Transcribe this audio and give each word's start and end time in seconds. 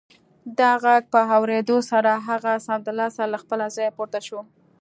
د 0.57 0.59
غږ 0.83 1.03
په 1.13 1.21
اورېدو 1.35 1.77
سره 1.91 2.11
هغه 2.27 2.53
سمدلاسه 2.67 3.23
له 3.33 3.37
خپله 3.43 3.65
ځايه 3.75 3.91
پورته 3.97 4.19
شو 4.27 4.39